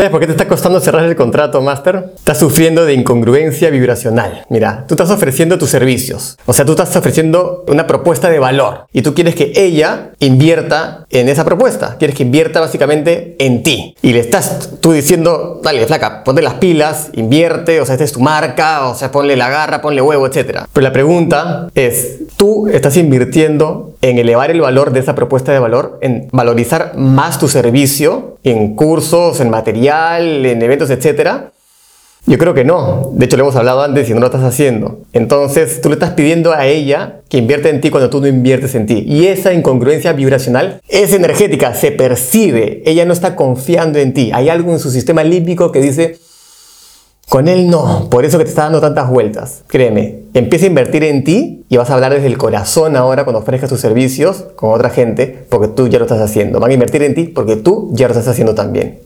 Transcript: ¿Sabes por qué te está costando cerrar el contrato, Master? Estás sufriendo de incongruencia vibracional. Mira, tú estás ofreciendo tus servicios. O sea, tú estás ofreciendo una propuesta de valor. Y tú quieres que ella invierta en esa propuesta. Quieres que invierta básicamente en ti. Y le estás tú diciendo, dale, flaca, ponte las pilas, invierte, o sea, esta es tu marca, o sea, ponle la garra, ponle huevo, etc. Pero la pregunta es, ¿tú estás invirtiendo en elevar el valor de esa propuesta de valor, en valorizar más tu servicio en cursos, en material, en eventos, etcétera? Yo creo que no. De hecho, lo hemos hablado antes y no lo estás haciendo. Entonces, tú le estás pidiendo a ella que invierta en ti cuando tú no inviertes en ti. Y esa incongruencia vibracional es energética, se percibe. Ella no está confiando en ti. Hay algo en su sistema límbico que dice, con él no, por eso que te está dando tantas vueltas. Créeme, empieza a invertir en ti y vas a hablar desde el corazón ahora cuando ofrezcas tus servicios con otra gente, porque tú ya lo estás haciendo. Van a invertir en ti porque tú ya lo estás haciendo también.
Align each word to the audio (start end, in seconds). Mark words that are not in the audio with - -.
¿Sabes 0.00 0.12
por 0.12 0.20
qué 0.20 0.26
te 0.28 0.32
está 0.32 0.48
costando 0.48 0.80
cerrar 0.80 1.04
el 1.04 1.14
contrato, 1.14 1.60
Master? 1.60 2.14
Estás 2.16 2.38
sufriendo 2.38 2.86
de 2.86 2.94
incongruencia 2.94 3.68
vibracional. 3.68 4.46
Mira, 4.48 4.86
tú 4.88 4.94
estás 4.94 5.10
ofreciendo 5.10 5.58
tus 5.58 5.68
servicios. 5.68 6.38
O 6.46 6.54
sea, 6.54 6.64
tú 6.64 6.70
estás 6.70 6.96
ofreciendo 6.96 7.66
una 7.68 7.86
propuesta 7.86 8.30
de 8.30 8.38
valor. 8.38 8.86
Y 8.94 9.02
tú 9.02 9.12
quieres 9.12 9.34
que 9.34 9.52
ella 9.54 10.12
invierta 10.18 11.04
en 11.10 11.28
esa 11.28 11.44
propuesta. 11.44 11.96
Quieres 11.98 12.16
que 12.16 12.22
invierta 12.22 12.60
básicamente 12.60 13.36
en 13.40 13.62
ti. 13.62 13.94
Y 14.00 14.14
le 14.14 14.20
estás 14.20 14.70
tú 14.80 14.92
diciendo, 14.92 15.60
dale, 15.62 15.84
flaca, 15.84 16.24
ponte 16.24 16.40
las 16.40 16.54
pilas, 16.54 17.10
invierte, 17.12 17.82
o 17.82 17.84
sea, 17.84 17.96
esta 17.96 18.04
es 18.04 18.12
tu 18.12 18.20
marca, 18.20 18.88
o 18.88 18.94
sea, 18.94 19.12
ponle 19.12 19.36
la 19.36 19.50
garra, 19.50 19.82
ponle 19.82 20.00
huevo, 20.00 20.26
etc. 20.26 20.60
Pero 20.72 20.82
la 20.82 20.94
pregunta 20.94 21.68
es, 21.74 22.20
¿tú 22.38 22.68
estás 22.68 22.96
invirtiendo 22.96 23.92
en 24.00 24.16
elevar 24.16 24.50
el 24.50 24.62
valor 24.62 24.92
de 24.92 25.00
esa 25.00 25.14
propuesta 25.14 25.52
de 25.52 25.58
valor, 25.58 25.98
en 26.00 26.28
valorizar 26.32 26.92
más 26.96 27.38
tu 27.38 27.48
servicio 27.48 28.29
en 28.44 28.74
cursos, 28.74 29.40
en 29.40 29.50
material, 29.50 30.46
en 30.46 30.62
eventos, 30.62 30.90
etcétera? 30.90 31.52
Yo 32.26 32.36
creo 32.38 32.52
que 32.52 32.64
no. 32.64 33.10
De 33.14 33.24
hecho, 33.24 33.36
lo 33.36 33.44
hemos 33.44 33.56
hablado 33.56 33.82
antes 33.82 34.08
y 34.08 34.14
no 34.14 34.20
lo 34.20 34.26
estás 34.26 34.42
haciendo. 34.42 35.00
Entonces, 35.12 35.80
tú 35.80 35.88
le 35.88 35.94
estás 35.94 36.10
pidiendo 36.10 36.52
a 36.52 36.66
ella 36.66 37.20
que 37.28 37.38
invierta 37.38 37.70
en 37.70 37.80
ti 37.80 37.90
cuando 37.90 38.10
tú 38.10 38.20
no 38.20 38.26
inviertes 38.26 38.74
en 38.74 38.86
ti. 38.86 39.04
Y 39.06 39.26
esa 39.26 39.54
incongruencia 39.54 40.12
vibracional 40.12 40.82
es 40.88 41.14
energética, 41.14 41.74
se 41.74 41.92
percibe. 41.92 42.82
Ella 42.84 43.06
no 43.06 43.14
está 43.14 43.36
confiando 43.36 43.98
en 43.98 44.12
ti. 44.12 44.30
Hay 44.34 44.50
algo 44.50 44.72
en 44.72 44.78
su 44.78 44.90
sistema 44.90 45.24
límbico 45.24 45.72
que 45.72 45.80
dice, 45.80 46.18
con 47.30 47.46
él 47.46 47.70
no, 47.70 48.08
por 48.10 48.24
eso 48.24 48.38
que 48.38 48.44
te 48.44 48.50
está 48.50 48.64
dando 48.64 48.80
tantas 48.80 49.08
vueltas. 49.08 49.62
Créeme, 49.68 50.24
empieza 50.34 50.64
a 50.66 50.68
invertir 50.68 51.04
en 51.04 51.22
ti 51.22 51.64
y 51.68 51.76
vas 51.76 51.88
a 51.88 51.94
hablar 51.94 52.12
desde 52.12 52.26
el 52.26 52.36
corazón 52.36 52.96
ahora 52.96 53.22
cuando 53.22 53.38
ofrezcas 53.38 53.70
tus 53.70 53.78
servicios 53.78 54.46
con 54.56 54.72
otra 54.72 54.90
gente, 54.90 55.46
porque 55.48 55.68
tú 55.68 55.86
ya 55.86 56.00
lo 56.00 56.06
estás 56.06 56.20
haciendo. 56.20 56.58
Van 56.58 56.72
a 56.72 56.74
invertir 56.74 57.04
en 57.04 57.14
ti 57.14 57.28
porque 57.28 57.54
tú 57.54 57.90
ya 57.92 58.08
lo 58.08 58.14
estás 58.14 58.26
haciendo 58.26 58.56
también. 58.56 58.98